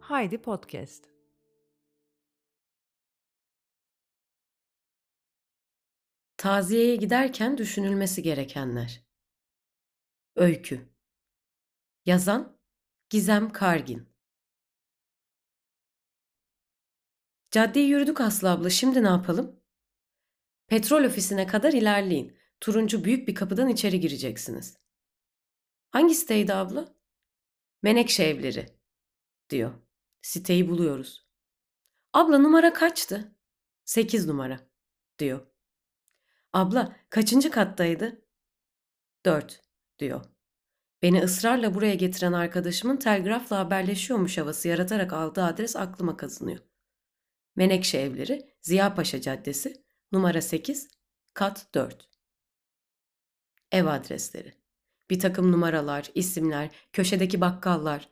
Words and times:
Haydi 0.00 0.42
Podcast. 0.42 1.04
Taziyeye 6.36 6.96
giderken 6.96 7.58
düşünülmesi 7.58 8.22
gerekenler. 8.22 9.02
Öykü. 10.36 10.88
Yazan 12.06 12.58
Gizem 13.10 13.52
Kargin. 13.52 14.08
Caddeyi 17.50 17.88
yürüdük 17.88 18.20
Aslı 18.20 18.50
abla. 18.50 18.70
Şimdi 18.70 19.02
ne 19.02 19.08
yapalım? 19.08 19.60
Petrol 20.66 21.04
ofisine 21.04 21.46
kadar 21.46 21.72
ilerleyin. 21.72 22.36
Turuncu 22.60 23.04
büyük 23.04 23.28
bir 23.28 23.34
kapıdan 23.34 23.68
içeri 23.68 24.00
gireceksiniz. 24.00 24.76
Hangi 25.90 26.14
siteydi 26.14 26.54
abla? 26.54 26.94
Menekşe 27.82 28.22
evleri, 28.24 28.66
diyor. 29.50 29.74
Siteyi 30.22 30.68
buluyoruz. 30.68 31.26
Abla 32.12 32.38
numara 32.38 32.72
kaçtı? 32.72 33.36
Sekiz 33.84 34.26
numara, 34.26 34.70
diyor. 35.18 35.46
Abla 36.52 36.96
kaçıncı 37.10 37.50
kattaydı? 37.50 38.26
Dört, 39.26 39.62
diyor. 39.98 40.24
Beni 41.02 41.22
ısrarla 41.22 41.74
buraya 41.74 41.94
getiren 41.94 42.32
arkadaşımın 42.32 42.96
telgrafla 42.96 43.58
haberleşiyormuş 43.58 44.38
havası 44.38 44.68
yaratarak 44.68 45.12
aldığı 45.12 45.44
adres 45.44 45.76
aklıma 45.76 46.16
kazınıyor. 46.16 46.58
Menekşe 47.56 47.98
Evleri, 47.98 48.54
Ziya 48.62 48.94
Paşa 48.94 49.20
Caddesi, 49.20 49.84
numara 50.12 50.42
8, 50.42 50.88
kat 51.34 51.74
4. 51.74 52.15
Ev 53.72 53.86
adresleri. 53.86 54.54
Bir 55.10 55.18
takım 55.18 55.52
numaralar, 55.52 56.10
isimler, 56.14 56.70
köşedeki 56.92 57.40
bakkallar. 57.40 58.08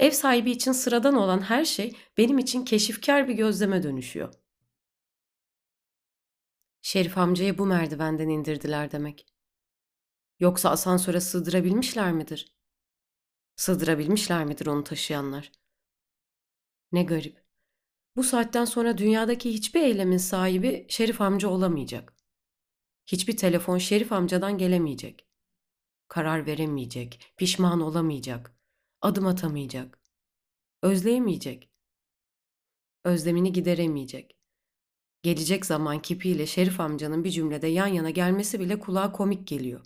Ev 0.00 0.10
sahibi 0.10 0.50
için 0.50 0.72
sıradan 0.72 1.14
olan 1.14 1.40
her 1.40 1.64
şey 1.64 1.96
benim 2.18 2.38
için 2.38 2.64
keşifkar 2.64 3.28
bir 3.28 3.34
gözleme 3.34 3.82
dönüşüyor. 3.82 4.34
Şerif 6.82 7.18
amcayı 7.18 7.58
bu 7.58 7.66
merdivenden 7.66 8.28
indirdiler 8.28 8.92
demek. 8.92 9.26
Yoksa 10.40 10.70
asansöre 10.70 11.20
sığdırabilmişler 11.20 12.12
midir? 12.12 12.56
Sığdırabilmişler 13.56 14.44
midir 14.44 14.66
onu 14.66 14.84
taşıyanlar? 14.84 15.52
Ne 16.92 17.02
garip. 17.02 17.42
Bu 18.16 18.22
saatten 18.22 18.64
sonra 18.64 18.98
dünyadaki 18.98 19.52
hiçbir 19.52 19.82
eylemin 19.82 20.18
sahibi 20.18 20.86
Şerif 20.88 21.20
amca 21.20 21.48
olamayacak. 21.48 22.21
Hiçbir 23.12 23.36
telefon 23.36 23.78
Şerif 23.78 24.12
amcadan 24.12 24.58
gelemeyecek. 24.58 25.26
Karar 26.08 26.46
veremeyecek, 26.46 27.32
pişman 27.36 27.80
olamayacak, 27.80 28.56
adım 29.02 29.26
atamayacak. 29.26 29.98
Özleyemeyecek. 30.82 31.70
Özlemini 33.04 33.52
gideremeyecek. 33.52 34.36
Gelecek 35.22 35.66
zaman 35.66 36.02
kipiyle 36.02 36.46
Şerif 36.46 36.80
amcanın 36.80 37.24
bir 37.24 37.30
cümlede 37.30 37.66
yan 37.66 37.86
yana 37.86 38.10
gelmesi 38.10 38.60
bile 38.60 38.78
kulağa 38.78 39.12
komik 39.12 39.46
geliyor. 39.46 39.80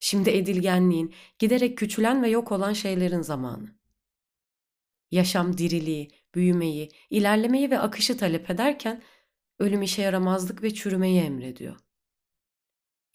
Şimdi 0.00 0.30
edilgenliğin, 0.30 1.14
giderek 1.38 1.78
küçülen 1.78 2.22
ve 2.22 2.28
yok 2.28 2.52
olan 2.52 2.72
şeylerin 2.72 3.22
zamanı. 3.22 3.78
Yaşam 5.10 5.58
diriliği, 5.58 6.10
büyümeyi, 6.34 6.88
ilerlemeyi 7.10 7.70
ve 7.70 7.78
akışı 7.78 8.16
talep 8.16 8.50
ederken 8.50 9.02
ölüm 9.58 9.82
işe 9.82 10.02
yaramazlık 10.02 10.62
ve 10.62 10.74
çürümeyi 10.74 11.20
emrediyor. 11.20 11.85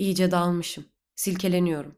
İyice 0.02 0.32
dalmışım, 0.32 0.86
silkeleniyorum. 1.16 1.96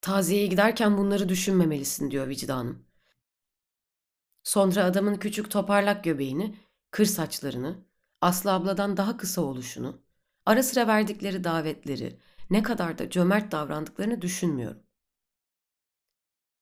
Taziyeye 0.00 0.46
giderken 0.46 0.98
bunları 0.98 1.28
düşünmemelisin 1.28 2.10
diyor 2.10 2.28
vicdanım. 2.28 2.86
Sonra 4.42 4.84
adamın 4.84 5.16
küçük 5.16 5.50
toparlak 5.50 6.04
göbeğini, 6.04 6.56
kır 6.90 7.04
saçlarını, 7.04 7.84
Aslı 8.20 8.52
abladan 8.52 8.96
daha 8.96 9.16
kısa 9.16 9.42
oluşunu, 9.42 10.02
ara 10.46 10.62
sıra 10.62 10.86
verdikleri 10.86 11.44
davetleri, 11.44 12.18
ne 12.50 12.62
kadar 12.62 12.98
da 12.98 13.10
cömert 13.10 13.52
davrandıklarını 13.52 14.22
düşünmüyorum. 14.22 14.82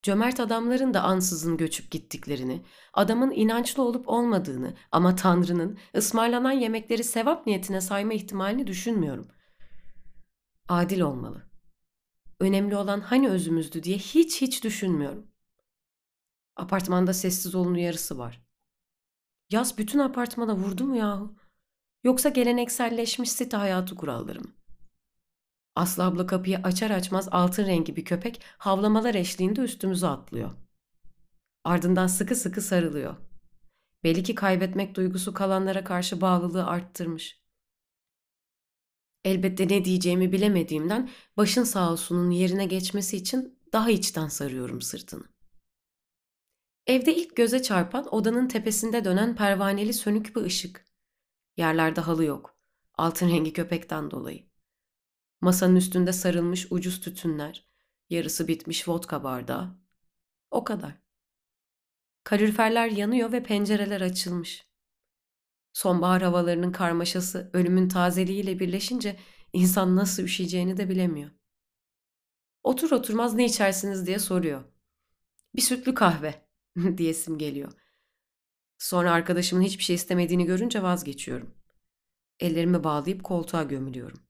Cömert 0.02 0.40
adamların 0.40 0.94
da 0.94 1.02
ansızın 1.02 1.56
göçüp 1.56 1.90
gittiklerini, 1.90 2.64
adamın 2.92 3.30
inançlı 3.30 3.82
olup 3.82 4.08
olmadığını 4.08 4.74
ama 4.92 5.16
Tanrı'nın 5.16 5.78
ısmarlanan 5.96 6.52
yemekleri 6.52 7.04
sevap 7.04 7.46
niyetine 7.46 7.80
sayma 7.80 8.12
ihtimalini 8.12 8.66
düşünmüyorum. 8.66 9.28
Adil 10.72 11.00
olmalı. 11.00 11.42
Önemli 12.40 12.76
olan 12.76 13.00
hani 13.00 13.28
özümüzdü 13.28 13.82
diye 13.82 13.98
hiç 13.98 14.40
hiç 14.40 14.64
düşünmüyorum. 14.64 15.26
Apartmanda 16.56 17.14
sessiz 17.14 17.54
olun 17.54 17.74
uyarısı 17.74 18.18
var. 18.18 18.46
Yaz 19.50 19.78
bütün 19.78 19.98
apartmana 19.98 20.56
vurdu 20.56 20.84
mu 20.84 20.96
yahu? 20.96 21.36
Yoksa 22.04 22.28
gelenekselleşmiş 22.28 23.32
site 23.32 23.56
hayatı 23.56 23.94
kuralları 23.94 24.40
mı? 24.40 24.52
Aslı 25.74 26.04
abla 26.04 26.26
kapıyı 26.26 26.58
açar 26.58 26.90
açmaz 26.90 27.28
altın 27.30 27.66
rengi 27.66 27.96
bir 27.96 28.04
köpek 28.04 28.42
havlamalar 28.58 29.14
eşliğinde 29.14 29.60
üstümüze 29.60 30.06
atlıyor. 30.06 30.50
Ardından 31.64 32.06
sıkı 32.06 32.36
sıkı 32.36 32.60
sarılıyor. 32.60 33.16
Belli 34.04 34.22
ki 34.22 34.34
kaybetmek 34.34 34.94
duygusu 34.94 35.34
kalanlara 35.34 35.84
karşı 35.84 36.20
bağlılığı 36.20 36.66
arttırmış. 36.66 37.41
Elbette 39.24 39.68
ne 39.68 39.84
diyeceğimi 39.84 40.32
bilemediğimden 40.32 41.10
başın 41.36 41.64
sağ 41.64 41.92
olsunun 41.92 42.30
yerine 42.30 42.66
geçmesi 42.66 43.16
için 43.16 43.58
daha 43.72 43.90
içten 43.90 44.28
sarıyorum 44.28 44.82
sırtını. 44.82 45.24
Evde 46.86 47.16
ilk 47.16 47.36
göze 47.36 47.62
çarpan 47.62 48.14
odanın 48.14 48.48
tepesinde 48.48 49.04
dönen 49.04 49.36
pervaneli 49.36 49.92
sönük 49.92 50.36
bir 50.36 50.42
ışık. 50.42 50.84
Yerlerde 51.56 52.00
halı 52.00 52.24
yok. 52.24 52.56
Altın 52.94 53.28
rengi 53.30 53.52
köpekten 53.52 54.10
dolayı. 54.10 54.46
Masanın 55.40 55.76
üstünde 55.76 56.12
sarılmış 56.12 56.66
ucuz 56.70 57.00
tütünler, 57.00 57.66
yarısı 58.10 58.48
bitmiş 58.48 58.88
vodka 58.88 59.24
bardağı. 59.24 59.76
O 60.50 60.64
kadar. 60.64 60.94
Kaloriferler 62.24 62.88
yanıyor 62.88 63.32
ve 63.32 63.42
pencereler 63.42 64.00
açılmış. 64.00 64.71
Sonbahar 65.72 66.22
havalarının 66.22 66.72
karmaşası 66.72 67.50
ölümün 67.52 67.88
tazeliğiyle 67.88 68.58
birleşince 68.58 69.16
insan 69.52 69.96
nasıl 69.96 70.22
üşüyeceğini 70.22 70.76
de 70.76 70.88
bilemiyor. 70.88 71.30
Otur 72.62 72.90
oturmaz 72.90 73.34
ne 73.34 73.44
içersiniz 73.44 74.06
diye 74.06 74.18
soruyor. 74.18 74.64
Bir 75.56 75.62
sütlü 75.62 75.94
kahve 75.94 76.46
diyesim 76.98 77.38
geliyor. 77.38 77.72
Sonra 78.78 79.12
arkadaşımın 79.12 79.62
hiçbir 79.62 79.84
şey 79.84 79.96
istemediğini 79.96 80.44
görünce 80.44 80.82
vazgeçiyorum. 80.82 81.54
Ellerimi 82.40 82.84
bağlayıp 82.84 83.24
koltuğa 83.24 83.62
gömülüyorum. 83.62 84.20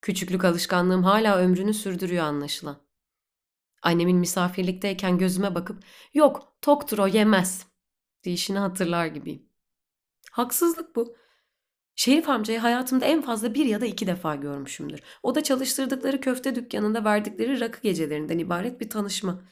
Küçüklük 0.00 0.44
alışkanlığım 0.44 1.04
hala 1.04 1.38
ömrünü 1.38 1.74
sürdürüyor 1.74 2.24
anlaşılan. 2.24 2.82
Annemin 3.82 4.16
misafirlikteyken 4.16 5.18
gözüme 5.18 5.54
bakıp 5.54 5.84
yok 6.14 6.56
toktur 6.62 6.98
o 6.98 7.06
yemez 7.06 7.66
deyişini 8.24 8.58
hatırlar 8.58 9.06
gibiyim. 9.06 9.51
Haksızlık 10.32 10.96
bu. 10.96 11.16
Şerif 11.96 12.28
amcayı 12.28 12.58
hayatımda 12.58 13.04
en 13.04 13.22
fazla 13.22 13.54
bir 13.54 13.66
ya 13.66 13.80
da 13.80 13.86
iki 13.86 14.06
defa 14.06 14.34
görmüşümdür. 14.34 15.00
O 15.22 15.34
da 15.34 15.42
çalıştırdıkları 15.42 16.20
köfte 16.20 16.54
dükkanında 16.54 17.04
verdikleri 17.04 17.60
rakı 17.60 17.82
gecelerinden 17.82 18.38
ibaret 18.38 18.80
bir 18.80 18.90
tanışma. 18.90 19.42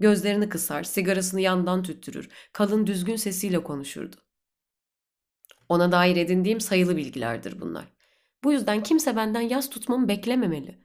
Gözlerini 0.00 0.48
kısar, 0.48 0.82
sigarasını 0.82 1.40
yandan 1.40 1.82
tüttürür, 1.82 2.28
kalın 2.52 2.86
düzgün 2.86 3.16
sesiyle 3.16 3.62
konuşurdu. 3.62 4.16
Ona 5.68 5.92
dair 5.92 6.16
edindiğim 6.16 6.60
sayılı 6.60 6.96
bilgilerdir 6.96 7.60
bunlar. 7.60 7.92
Bu 8.44 8.52
yüzden 8.52 8.82
kimse 8.82 9.16
benden 9.16 9.40
yas 9.40 9.70
tutmamı 9.70 10.08
beklememeli. 10.08 10.78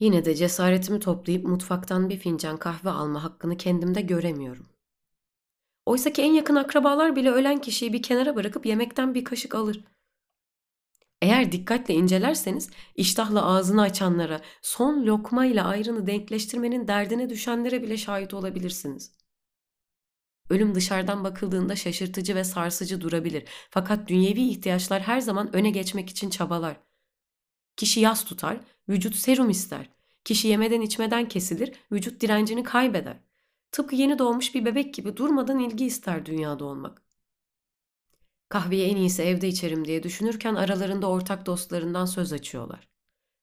Yine 0.00 0.24
de 0.24 0.34
cesaretimi 0.34 1.00
toplayıp 1.00 1.44
mutfaktan 1.44 2.10
bir 2.10 2.18
fincan 2.18 2.56
kahve 2.56 2.90
alma 2.90 3.24
hakkını 3.24 3.56
kendimde 3.56 4.00
göremiyorum. 4.00 4.73
Oysa 5.86 6.12
ki 6.12 6.22
en 6.22 6.32
yakın 6.32 6.54
akrabalar 6.54 7.16
bile 7.16 7.30
ölen 7.30 7.60
kişiyi 7.60 7.92
bir 7.92 8.02
kenara 8.02 8.36
bırakıp 8.36 8.66
yemekten 8.66 9.14
bir 9.14 9.24
kaşık 9.24 9.54
alır. 9.54 9.84
Eğer 11.22 11.52
dikkatle 11.52 11.94
incelerseniz 11.94 12.70
iştahla 12.96 13.46
ağzını 13.46 13.82
açanlara, 13.82 14.40
son 14.62 15.06
lokma 15.06 15.46
ile 15.46 15.62
ayrını 15.62 16.06
denkleştirmenin 16.06 16.88
derdine 16.88 17.30
düşenlere 17.30 17.82
bile 17.82 17.96
şahit 17.96 18.34
olabilirsiniz. 18.34 19.12
Ölüm 20.50 20.74
dışarıdan 20.74 21.24
bakıldığında 21.24 21.76
şaşırtıcı 21.76 22.34
ve 22.34 22.44
sarsıcı 22.44 23.00
durabilir. 23.00 23.44
Fakat 23.70 24.08
dünyevi 24.08 24.40
ihtiyaçlar 24.48 25.02
her 25.02 25.20
zaman 25.20 25.56
öne 25.56 25.70
geçmek 25.70 26.10
için 26.10 26.30
çabalar. 26.30 26.76
Kişi 27.76 28.00
yas 28.00 28.24
tutar, 28.24 28.60
vücut 28.88 29.14
serum 29.14 29.50
ister. 29.50 29.90
Kişi 30.24 30.48
yemeden 30.48 30.80
içmeden 30.80 31.28
kesilir, 31.28 31.72
vücut 31.92 32.20
direncini 32.20 32.62
kaybeder. 32.62 33.16
Tıpkı 33.74 33.94
yeni 33.94 34.18
doğmuş 34.18 34.54
bir 34.54 34.64
bebek 34.64 34.94
gibi 34.94 35.16
durmadan 35.16 35.58
ilgi 35.58 35.86
ister 35.86 36.26
dünyada 36.26 36.64
olmak. 36.64 37.02
Kahveyi 38.48 38.84
en 38.84 38.96
iyisi 38.96 39.22
evde 39.22 39.48
içerim 39.48 39.84
diye 39.84 40.02
düşünürken 40.02 40.54
aralarında 40.54 41.08
ortak 41.08 41.46
dostlarından 41.46 42.04
söz 42.04 42.32
açıyorlar. 42.32 42.88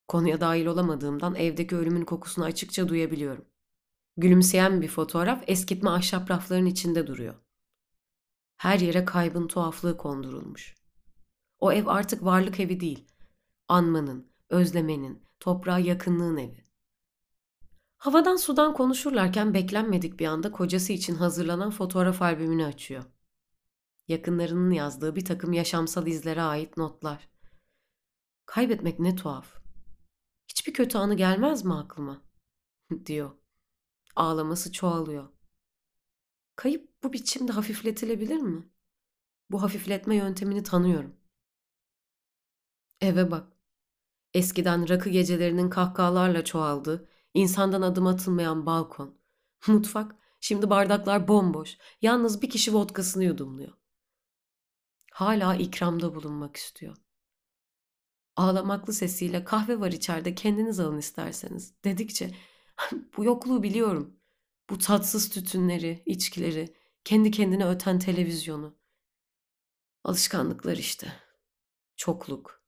Konuya 0.08 0.42
dahil 0.42 0.66
olamadığımdan 0.66 1.36
evdeki 1.36 1.76
ölümün 1.76 2.06
kokusunu 2.06 2.46
açıkça 2.46 2.90
duyabiliyorum. 2.90 3.46
Gülümseyen 4.18 4.82
bir 4.82 4.88
fotoğraf 4.88 5.44
eskitme 5.48 5.90
ahşap 5.90 6.32
rafların 6.32 6.66
içinde 6.66 7.08
duruyor. 7.08 7.36
Her 8.58 8.80
yere 8.80 9.06
kaybın 9.06 9.48
tuhaflığı 9.48 9.98
kondurulmuş. 9.98 10.76
O 11.60 11.72
ev 11.72 11.88
artık 11.88 12.26
varlık 12.26 12.60
evi 12.60 12.80
değil. 12.80 13.08
Anmanın, 13.68 14.32
özlemenin, 14.50 15.24
toprağa 15.40 15.80
yakınlığın 15.80 16.38
evi. 16.38 16.71
Havadan 18.02 18.36
sudan 18.36 18.74
konuşurlarken 18.74 19.54
beklenmedik 19.54 20.20
bir 20.20 20.26
anda 20.26 20.52
kocası 20.52 20.94
için 20.94 21.16
hazırlanan 21.16 21.72
fotoğraf 21.72 22.22
albümünü 22.22 22.66
açıyor. 22.66 23.04
Yakınlarının 24.08 24.72
yazdığı 24.72 25.16
bir 25.16 25.26
takım 25.26 25.54
yaşamsal 25.54 26.08
izlere 26.08 26.42
ait 26.42 26.78
notlar. 26.78 27.30
Kaybetmek 28.46 29.00
ne 29.00 29.16
tuhaf. 29.16 29.62
Hiçbir 30.48 30.74
kötü 30.74 30.98
anı 30.98 31.16
gelmez 31.16 31.66
mi 31.66 31.74
aklıma? 31.74 32.22
diyor. 33.06 33.32
Ağlaması 34.16 34.72
çoğalıyor. 34.72 35.30
Kayıp 36.56 37.04
bu 37.04 37.14
biçimde 37.14 37.52
hafifletilebilir 37.52 38.38
mi? 38.38 38.70
Bu 39.50 39.64
hafifletme 39.64 40.16
yöntemini 40.16 40.64
tanıyorum. 40.64 41.16
Eve 43.02 43.32
bak. 43.32 43.48
Eskiden 44.34 44.90
rakı 44.90 45.10
gecelerinin 45.10 45.70
kahkahalarla 45.70 46.46
çoğaldığı, 46.46 47.11
insandan 47.34 47.82
adım 47.82 48.08
atılmayan 48.08 48.66
balkon. 48.66 49.18
Mutfak, 49.68 50.16
şimdi 50.40 50.70
bardaklar 50.70 51.28
bomboş. 51.28 51.78
Yalnız 52.02 52.42
bir 52.42 52.50
kişi 52.50 52.74
vodkasını 52.74 53.24
yudumluyor. 53.24 53.74
Hala 55.12 55.56
ikramda 55.56 56.16
bulunmak 56.16 56.56
istiyor. 56.56 56.98
Ağlamaklı 58.36 58.94
sesiyle 58.94 59.44
kahve 59.44 59.80
var 59.80 59.92
içeride 59.92 60.36
kendiniz 60.36 60.80
alın 60.80 60.98
isterseniz 60.98 61.74
dedikçe 61.84 62.36
bu 63.18 63.24
yokluğu 63.24 63.64
biliyorum. 63.64 64.20
Bu 64.70 64.78
tatsız 64.78 65.30
tütünleri, 65.30 66.04
içkileri, 66.06 66.76
kendi 67.04 67.32
kendine 67.32 67.68
öten 67.68 68.00
televizyonu. 68.00 68.76
Alışkanlıklar 70.04 70.78
işte. 70.78 71.14
Çokluk, 71.96 72.64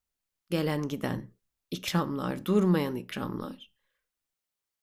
gelen 0.50 0.88
giden, 0.88 1.32
ikramlar, 1.72 2.46
durmayan 2.46 2.96
ikramlar. 2.96 3.73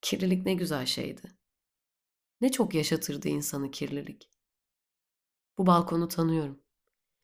Kirlilik 0.02 0.46
ne 0.46 0.54
güzel 0.54 0.86
şeydi. 0.86 1.22
Ne 2.40 2.52
çok 2.52 2.74
yaşatırdı 2.74 3.28
insanı 3.28 3.70
kirlilik. 3.70 4.30
Bu 5.58 5.66
balkonu 5.66 6.08
tanıyorum. 6.08 6.62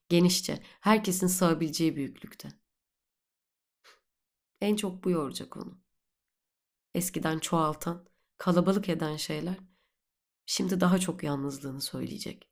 Genişçe, 0.09 0.63
herkesin 0.81 1.27
sığabileceği 1.27 1.97
büyüklükte. 1.97 2.49
En 4.61 4.77
çok 4.77 5.05
bu 5.05 5.11
yoracak 5.11 5.57
onu. 5.57 5.81
Eskiden 6.95 7.39
çoğaltan, 7.39 8.09
kalabalık 8.39 8.89
eden 8.89 9.17
şeyler, 9.17 9.57
şimdi 10.47 10.81
daha 10.81 10.99
çok 10.99 11.23
yalnızlığını 11.23 11.81
söyleyecek. 11.81 12.51